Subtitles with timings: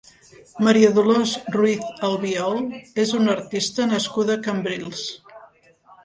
[0.67, 2.57] Maria Dolors Ruiz Albiol
[3.03, 5.05] és una artista nascuda a Cambrils.